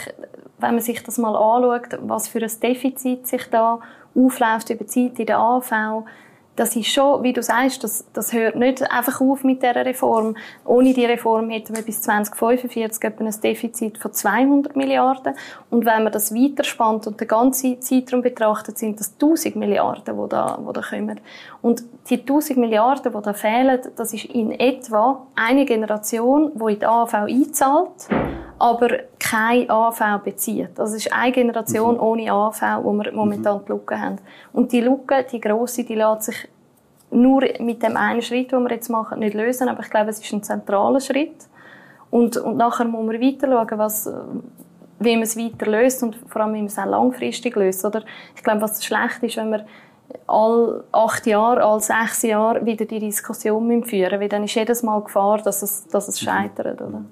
[0.59, 3.81] wenn man sich das mal anschaut, was für ein Defizit sich da
[4.15, 6.05] aufläuft über die Zeit in der AV,
[6.55, 10.37] das ist schon, wie du sagst, das, das hört nicht einfach auf mit dieser Reform.
[10.63, 15.33] Ohne die Reform hätten wir bis 2045 etwa ein Defizit von 200 Milliarden.
[15.69, 20.29] Und wenn man das weiterspannt und den ganzen Zeitraum betrachtet, sind das 1000 Milliarden, die
[20.29, 21.19] da, die da kommen.
[21.65, 26.79] Und die 1000 Milliarden, die da fehlen, das ist in etwa eine Generation, die in
[26.79, 28.07] die AV einzahlt,
[28.59, 30.79] aber keine AV bezieht.
[30.79, 32.01] Also es ist eine Generation mhm.
[32.01, 33.65] ohne AV, wo wir momentan mhm.
[33.65, 34.17] die Lücke haben.
[34.53, 36.47] Und die Lücke, die grosse, die lässt sich
[37.09, 39.67] nur mit dem einen Schritt, den wir jetzt machen, nicht lösen.
[39.67, 41.47] Aber ich glaube, es ist ein zentraler Schritt.
[42.11, 44.13] Und, und nachher muss man weiter schauen, was,
[44.99, 47.83] wie man es weiter löst und vor allem, wie man es auch langfristig löst.
[47.83, 48.03] Oder
[48.35, 49.65] ich glaube, was schlecht ist, wenn wir
[50.27, 55.01] all acht Jahre, all sechs Jahre wieder die Diskussion führen weil dann ist jedes Mal
[55.01, 56.81] Gefahr, dass es, dass es scheitert.
[56.81, 57.05] Oder?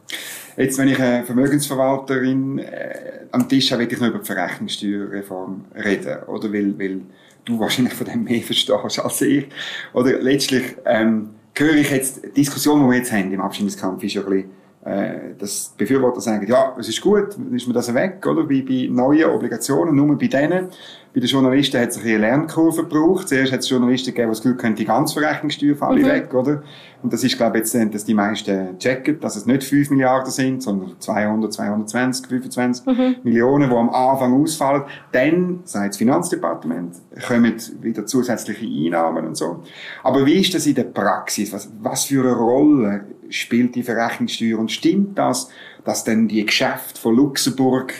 [0.57, 5.65] Jetzt, wenn ich eine Vermögensverwalterin äh, am Tisch habe, will ich noch über die Verrechnungssteuerreform
[5.75, 6.51] reden, oder?
[6.51, 7.01] Weil, weil
[7.45, 9.47] du wahrscheinlich von dem mehr verstehst als ich.
[9.93, 14.13] Oder letztlich ähm, höre ich jetzt, die Diskussion, die wir jetzt haben im Abstimmungskampf, ist
[14.13, 14.49] ja ein bisschen,
[14.85, 18.47] äh, dass Befürworter sagen, ja, es ist gut, dann ist mir das weg, oder?
[18.49, 20.69] Wie bei neuen Obligationen, nur bei denen,
[21.13, 23.29] bei den Journalisten hat es eine Lernkurve gebraucht.
[23.29, 26.07] Zuerst hat es Journalisten gegeben, die das Gefühl haben, die ganze Verrechnungssteuer falle mhm.
[26.07, 26.63] weg, oder?
[27.03, 30.31] Und das ist, glaube ich, jetzt, dass die meisten checken, dass es nicht 5 Milliarden
[30.31, 33.15] sind, sondern 200, 220, 25 mhm.
[33.23, 34.83] Millionen, die am Anfang ausfallen.
[35.11, 36.95] Dann, sagt das Finanzdepartement,
[37.27, 39.61] kommen wieder zusätzliche Einnahmen und so.
[40.01, 41.53] Aber wie ist das in der Praxis?
[41.53, 44.59] Was, was für eine Rolle spielt die Verrechnungssteuer?
[44.59, 45.49] Und stimmt das,
[45.83, 47.93] dass dann die Geschäfte von Luxemburg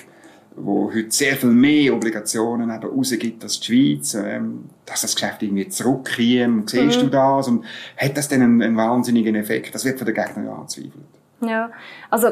[0.55, 5.41] wo heute sehr viel mehr Obligationen eben rausgibt als die Schweiz, ähm, dass das Geschäft
[5.43, 6.69] irgendwie zurückkommt.
[6.69, 7.05] Siehst mhm.
[7.05, 7.47] du das?
[7.47, 7.65] Und
[7.97, 9.73] hat das dann einen, einen, wahnsinnigen Effekt?
[9.73, 10.93] Das wird von den Gegnern ja angezweifelt.
[11.41, 11.71] Ja,
[12.09, 12.29] also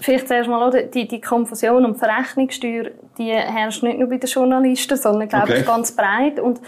[0.00, 0.82] vielleicht zuerst mal, oder?
[0.84, 5.60] Die, die Konfusion um Verrechnungssteuer, die herrscht nicht nur bei den Journalisten, sondern, glaube okay.
[5.60, 6.38] ich, ganz breit.
[6.40, 6.60] Und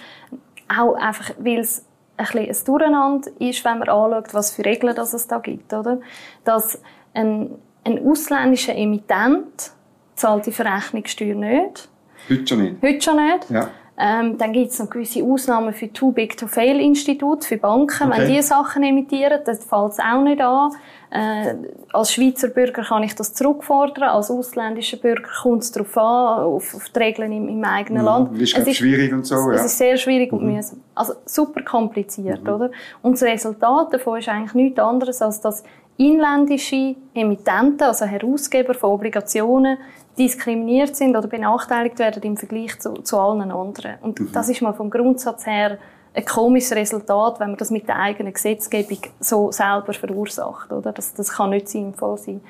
[0.69, 1.86] auch einfach, weil es
[2.17, 5.73] ein bisschen ein Durcheinander ist, wenn man anschaut, was für Regeln das es da gibt,
[5.73, 6.01] oder?
[6.45, 6.81] Dass
[7.15, 7.51] ein,
[7.85, 9.73] ein ausländischer Emittent
[10.15, 11.89] zahlt die Verrechnungssteuer nicht.
[12.29, 12.83] Heute schon nicht?
[12.83, 13.51] Heute schon nicht.
[13.51, 13.71] Ja.
[13.99, 18.09] Ähm, dann gibt es noch gewisse Ausnahmen für Too Big to Fail Institut, für Banken.
[18.11, 18.21] Okay.
[18.21, 20.73] Wenn die Sachen emittieren, dann fällt es auch nicht an.
[21.11, 21.55] Äh,
[21.93, 24.05] als Schweizer Bürger kann ich das zurückfordern.
[24.05, 28.07] Als ausländischer Bürger kommt es darauf an, auf, auf die Regeln im, im eigenen mhm.
[28.07, 28.41] Land.
[28.41, 29.65] Ist es ist schwierig und so, Es ja.
[29.65, 30.39] ist sehr schwierig mhm.
[30.39, 30.81] und mühsam.
[30.95, 32.51] Also super kompliziert, mhm.
[32.51, 32.71] oder?
[33.03, 35.65] Und das Resultat davon ist eigentlich nichts anderes, als dass
[35.97, 39.79] inländische Emittenten, also Herausgeber von Obligationen,
[40.19, 43.97] diskriminiert sind oder benachteiligt werden im Vergleich zu, zu allen anderen.
[44.01, 44.33] Und mhm.
[44.33, 45.79] das ist mal vom Grundsatz her
[46.15, 50.73] ein komisches Resultat, wenn man das mit der eigenen Gesetzgebung so selber verursacht.
[50.73, 50.93] Oder?
[50.93, 52.41] Das, das kann nicht sinnvoll sein.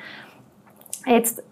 [1.04, 1.42] Jetzt,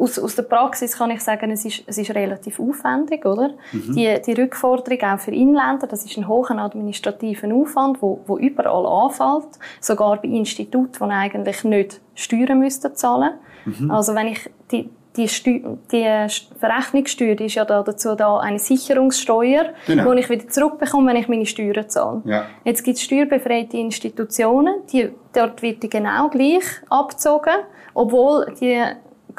[0.00, 3.50] aus, aus der Praxis kann ich sagen, es ist, es ist relativ aufwendig, oder?
[3.72, 3.94] Mhm.
[3.94, 8.86] Die, die Rückforderung auch für Inländer, das ist ein hoher administrativer Aufwand, wo, wo überall
[8.86, 13.32] anfällt, sogar bei Instituten, die eigentlich nicht Steuern müssten zahlen.
[13.66, 13.90] Mhm.
[13.90, 15.60] Also wenn ich die, die, Steu
[15.92, 16.26] die
[16.58, 20.14] Verrechnungssteuer die ist ja da dazu da eine Sicherungssteuer, genau.
[20.14, 22.22] die ich wieder zurückbekomme, wenn ich meine Steuern zahle.
[22.24, 22.46] Ja.
[22.64, 27.54] Jetzt gibt es steuerbefreite Institutionen, die, dort wird die genau gleich abgezogen,
[27.92, 28.82] obwohl die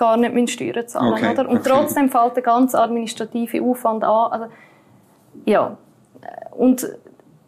[0.02, 1.14] gar nicht meine Steuern zahlen.
[1.14, 1.32] Okay.
[1.32, 1.48] Oder?
[1.48, 1.70] Und okay.
[1.70, 4.32] trotzdem fällt der ganze administrative Aufwand an.
[4.32, 4.46] Also,
[5.46, 5.78] ja.
[6.52, 6.88] Und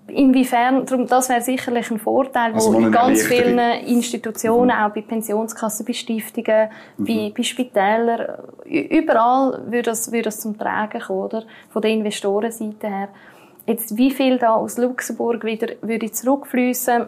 [0.06, 4.84] Inwiefern, darum, das wäre sicherlich ein Vorteil, also wo in ganz vielen Institutionen, mhm.
[4.84, 7.06] auch bei Pensionskassen, bei Stiftungen, mhm.
[7.06, 11.44] bei, bei Spitälern, überall würde das, würde das zum Tragen kommen, oder?
[11.70, 13.08] Von der Investorenseite her.
[13.66, 17.06] Jetzt, wie viel da aus Luxemburg wieder würde zurückfließen?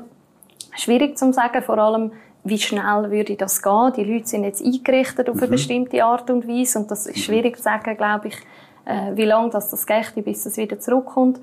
[0.78, 2.14] Schwierig zu sagen, vor allem,
[2.46, 3.92] wie schnell würde das gehen?
[3.98, 5.52] Die Leute sind jetzt eingerichtet auf eine mhm.
[5.52, 7.22] bestimmte Art und Weise und das ist mhm.
[7.22, 8.38] schwierig zu sagen, glaube ich,
[8.86, 11.40] äh, wie lange das, das geht, bis es wieder zurückkommt.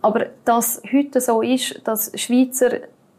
[0.00, 2.70] Aber dass heute so ist, dass Schweizer,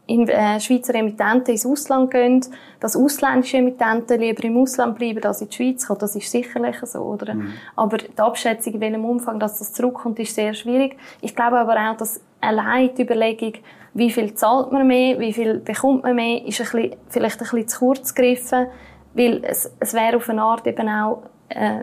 [0.08, 2.44] äh, Schweizer Emittenten ins Ausland gehen,
[2.80, 6.76] dass ausländische Emittenten lieber im Ausland bleiben als in die Schweiz kommen, das ist sicherlich
[6.82, 7.34] so, oder?
[7.34, 7.52] Mhm.
[7.76, 10.96] Aber die Abschätzung, in welchem Umfang dass das zurückkommt, ist sehr schwierig.
[11.20, 13.54] Ich glaube aber auch, dass allein die Überlegung,
[13.94, 17.44] wie viel zahlt man mehr, wie viel bekommt man mehr, ist ein bisschen, vielleicht ein
[17.44, 18.66] bisschen zu kurz gegriffen,
[19.14, 21.82] weil es, es wäre auf eine Art eben auch äh,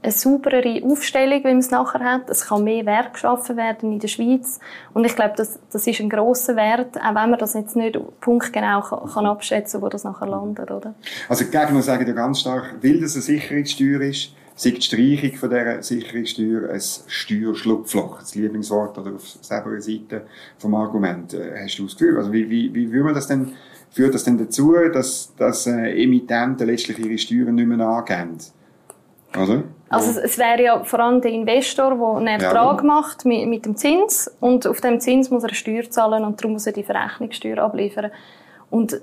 [0.00, 2.30] eine sauberere Aufstellung, wie man es nachher hat.
[2.30, 4.60] Es kann mehr Wert geschaffen werden in der Schweiz.
[4.94, 7.98] Und ich glaube, das, das ist ein grosser Wert, auch wenn man das jetzt nicht
[8.20, 10.94] punktgenau kann, kann abschätzen wo das nachher landet, oder?
[11.28, 15.38] Also die Gegner sagen ja ganz stark, weil das eine Sicherungssteuer ist, sei die Streichung
[15.38, 20.26] von dieser Sicherungssteuer ein Steuerschlupfloch, das Lieblingswort oder auf selber Seite
[20.58, 21.32] vom Argument.
[21.32, 22.18] Äh, hast du das Gefühl?
[22.18, 23.52] Also wie, wie, wie würde man das denn,
[23.90, 28.36] führt das denn dazu, dass, dass äh, Emittenten letztlich ihre Steuern nicht mehr angeben?
[29.40, 29.62] Oder?
[29.90, 32.84] Also es wäre ja vor allem der Investor, der einen Ertrag ja.
[32.84, 36.40] macht mit, mit, dem Zins und auf dem Zins muss er eine Steuer zahlen und
[36.40, 38.10] darum muss er die Verrechnungssteuer abliefern.
[38.70, 39.00] Und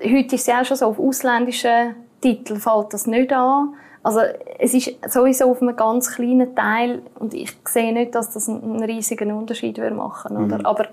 [0.00, 3.74] heute ist es ja auch schon so, auf ausländischen Titeln fällt das nicht an.
[4.04, 4.20] Also
[4.58, 8.84] es ist sowieso auf einem ganz kleinen Teil und ich sehe nicht, dass das einen
[8.84, 10.58] riesigen Unterschied machen würde.
[10.58, 10.66] Mhm.
[10.66, 10.88] Aber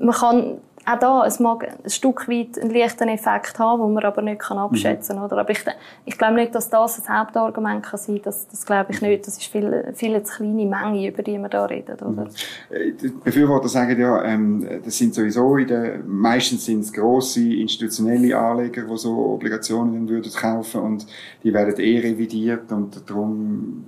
[0.00, 4.04] man kann auch da, es mag ein Stück weit einen leichten Effekt haben, den man
[4.04, 5.26] aber nicht kann abschätzen kann.
[5.26, 5.38] Mhm.
[5.38, 5.64] Aber ich,
[6.04, 8.24] ich glaube nicht, dass das das Hauptargument kann sein kann.
[8.24, 9.26] Das, das glaube ich nicht.
[9.26, 11.96] Das ist viel, viel zu kleine Menge, über die wir da reden.
[11.96, 12.24] Oder?
[12.24, 12.28] Mhm.
[12.70, 17.52] Äh, die Befürworter sagen ja, ähm, das sind sowieso in der, meistens sind es grosse
[17.52, 21.06] institutionelle Anleger, die so Obligationen dann würden kaufen und
[21.42, 23.86] die werden eh revidiert und darum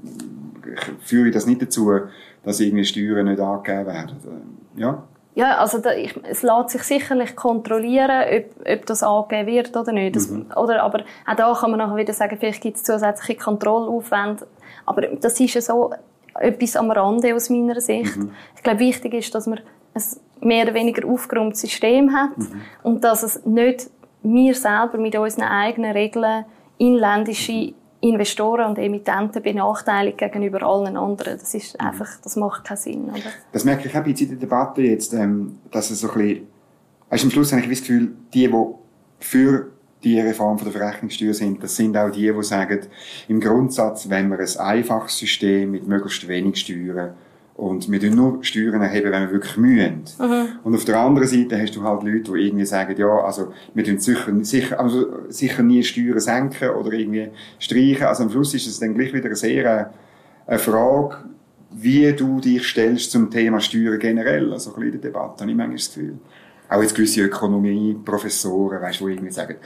[1.01, 1.93] führe ich das nicht dazu,
[2.43, 4.17] dass irgendwie Steuern nicht angegeben werden.
[4.77, 5.05] Ja?
[5.39, 9.93] Ja, also da, ich, es lässt sich sicherlich kontrollieren, ob, ob das angegeben wird oder
[9.93, 10.17] nicht.
[10.17, 10.47] Das, mhm.
[10.57, 14.49] oder, aber auch da kann man nachher wieder sagen, vielleicht gibt es zusätzliche Kontrollaufwände.
[14.85, 15.93] Aber das ist ja so
[16.35, 18.17] etwas am Rande aus meiner Sicht.
[18.17, 18.33] Mhm.
[18.57, 19.61] Ich glaube, wichtig ist, dass man
[19.95, 20.03] ein
[20.41, 22.61] mehr oder weniger aufgeräumtes System hat mhm.
[22.83, 23.91] und dass es nicht
[24.25, 26.47] wir selber mit unseren eigenen Regeln
[26.79, 31.39] inländische Investoren und Emittenten benachteiligt gegenüber allen anderen.
[31.39, 33.05] Das ist einfach, das macht keinen Sinn.
[33.11, 33.33] Oder?
[33.53, 36.47] Das merke ich auch bei der Debatte jetzt, ähm, dass es so ein bisschen,
[37.11, 38.65] also am Schluss habe ich das Gefühl, die, die
[39.19, 39.73] für
[40.05, 42.87] die Reform von der Verrechnungssteuer sind, das sind auch die, die sagen,
[43.27, 47.15] im Grundsatz, wenn wir ein einfaches System mit möglichst wenig Steuern
[47.59, 50.05] und wir tun nur Steuern erheben, wenn wir wirklich mühen.
[50.21, 50.61] Mhm.
[50.63, 53.83] Und auf der anderen Seite hast du halt Leute, die irgendwie sagen, ja, also, wir
[53.83, 58.07] tun sicher, sicher, also, sicher nie Steuern senken oder irgendwie streichen.
[58.07, 59.87] Also am Schluss ist es dann gleich wieder eine sehr, äh,
[60.47, 61.17] eine Frage,
[61.73, 64.53] wie du dich stellst zum Thema Steuern generell.
[64.53, 66.19] Also ein in der Debatte habe ich manchmal das Gefühl.
[66.69, 69.57] Auch jetzt gewisse Ökonomieprofessoren, weißt, wo irgendwie sagen,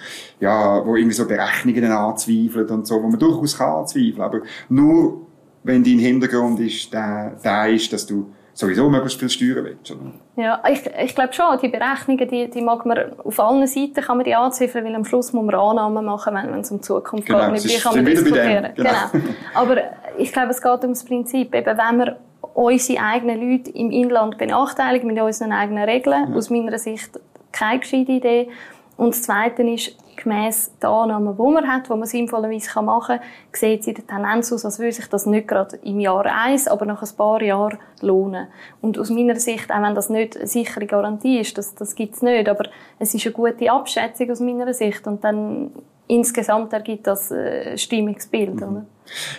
[0.40, 4.22] ja, wo irgendwie so Berechnungen anzweifeln und so, wo man durchaus kann anzweifeln.
[4.22, 5.26] Aber nur
[5.64, 9.90] wenn dein Hintergrund ist, der, der ist, dass du sowieso möglichst viel Steuern willst.
[9.90, 10.12] Oder?
[10.37, 14.18] Ja, ich, ich glaube schon, die Berechnungen, die, die mag man auf allen Seiten kann
[14.18, 17.27] man die anziffern, weil am Schluss muss man Annahmen machen, wenn, wenn es um Zukunft
[17.27, 17.64] Genau, geht.
[17.64, 18.68] Wie kann man diskutieren?
[18.75, 18.90] genau.
[19.12, 19.25] Genau.
[19.55, 19.77] Aber
[20.18, 22.16] ich glaube, es geht um das Prinzip, eben, wenn wir
[22.55, 27.18] unsere eigenen Leute im Inland benachteiligen mit unseren eigenen Regeln, aus meiner Sicht
[27.53, 28.48] keine gescheite Idee.
[28.96, 33.27] Und das Zweite ist, gemäss der Annahmen, die man hat, die man sinnvollerweise machen kann,
[33.53, 36.68] sieht es in der Tendenz aus, als würde sich das nicht gerade im Jahr eins,
[36.68, 38.48] aber nach ein paar Jahren lohnen.
[38.81, 42.14] Und aus meiner Sicht, auch wenn das nicht eine sichere Garantie ist, das, das gibt
[42.14, 42.64] es nicht, aber
[42.98, 45.70] es ist eine gute Abschätzung aus meiner Sicht und dann
[46.07, 48.57] insgesamt ergibt das äh, ein stimmiges Bild.
[48.57, 48.87] Oder?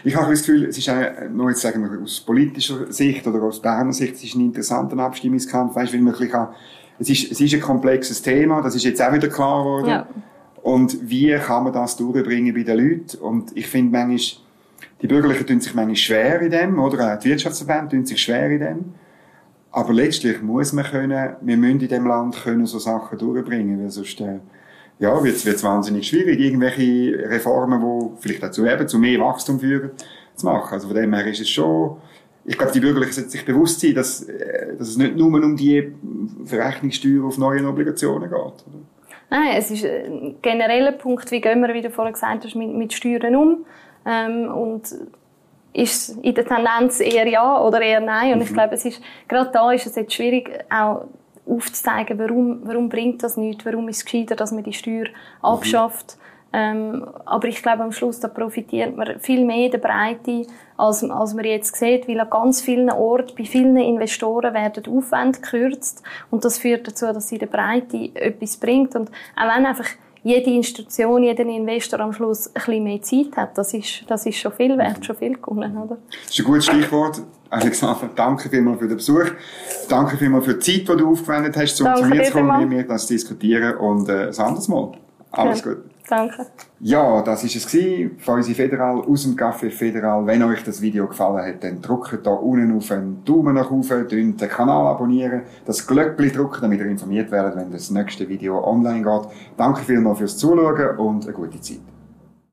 [0.04, 3.42] Ich habe das Gefühl, es ist auch, nur jetzt sagen wir aus politischer Sicht oder
[3.44, 6.50] aus Berner Sicht, es ist ein interessanter Abstimmungskampf, weißt, weil man kann,
[7.00, 9.90] es ist, es ist ein komplexes Thema, das ist jetzt auch wieder klar geworden.
[9.90, 10.08] Ja.
[10.63, 13.17] Und wie kann man das durchbringen bei den Leuten?
[13.17, 14.41] Und ich finde manchmal,
[15.02, 18.49] die Bürgerlichen tun sich manchmal schwer in dem, oder auch die Wirtschaftsverbände tun sich schwer
[18.49, 18.86] in dem.
[19.71, 23.89] Aber letztlich muss man können, wir müssen in dem Land können so Sachen durchbringen, weil
[23.89, 24.39] sonst, äh,
[24.99, 29.91] ja, wird es wahnsinnig schwierig, irgendwelche Reformen, die vielleicht dazu eben zu mehr Wachstum führen,
[30.36, 30.73] zu machen.
[30.73, 31.97] Also von dem her ist es schon,
[32.45, 35.58] ich glaube, die Bürgerlichen sollten sich bewusst sein, dass, äh, dass es nicht nur um
[35.58, 35.91] die
[36.45, 38.38] Verrechnungssteuer auf neue Obligationen geht.
[38.38, 38.93] Oder?
[39.34, 42.72] Nein, es ist ein genereller Punkt, wie gehen wir, wie du vorhin gesagt hast, mit,
[42.72, 43.65] mit Steuern um.
[44.06, 44.84] Ähm, und
[45.74, 48.34] ist in der Tendenz eher ja oder eher nein.
[48.34, 51.06] Und ich glaube, es ist, gerade da ist es jetzt schwierig, auch
[51.48, 55.06] aufzuzeigen, warum, warum bringt das nichts, warum ist es gescheiter, dass man die Steuer
[55.41, 56.15] abschafft.
[56.56, 60.46] Ähm, aber ich glaube, am Schluss da profitiert man viel mehr der Breite,
[60.78, 65.39] als, als man jetzt sieht, weil an ganz vielen Orten, bei vielen Investoren werden Aufwände
[65.39, 69.88] gekürzt und das führt dazu, dass sie der Breite etwas bringt und auch wenn einfach
[70.22, 74.38] jede Institution, jeder Investor am Schluss ein bisschen mehr Zeit hat, das ist, das ist
[74.38, 75.98] schon viel wert, schon viel gewonnen, oder?
[76.24, 77.22] Das ist ein gutes Stichwort.
[77.50, 79.26] Alexander, danke vielmals für den Besuch.
[79.89, 82.60] Danke vielmals für die Zeit, die du aufgewendet hast, um Danke zu mir zu kommen,
[82.62, 84.94] mit mir das zu diskutieren und äh, ein anderes Mal.
[85.32, 85.74] Alles Ja.
[85.74, 85.93] gut.
[86.08, 86.46] Danke.
[86.80, 90.26] Ja, das ist es gewesen, von uns Federal, aus dem Café Federal.
[90.26, 94.08] Wenn euch das Video gefallen hat, dann drückt da unten auf einen Daumen nach oben,
[94.10, 99.02] den Kanal abonnieren, das Glöckchen drücken, damit ihr informiert werdet, wenn das nächste Video online
[99.04, 99.32] geht.
[99.56, 101.93] Danke vielmals fürs Zuschauen und eine gute Zeit.